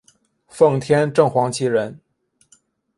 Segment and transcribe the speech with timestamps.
[0.47, 1.99] 奉天正黄旗人。